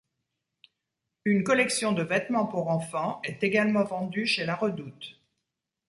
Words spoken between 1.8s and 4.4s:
de vêtements pour enfants est également vendue